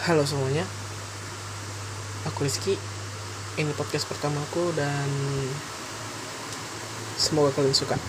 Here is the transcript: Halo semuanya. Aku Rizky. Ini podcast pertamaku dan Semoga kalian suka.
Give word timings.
Halo 0.00 0.24
semuanya. 0.24 0.64
Aku 2.24 2.48
Rizky. 2.48 2.72
Ini 3.60 3.68
podcast 3.76 4.08
pertamaku 4.08 4.72
dan 4.72 5.04
Semoga 7.20 7.52
kalian 7.52 7.76
suka. 7.76 8.00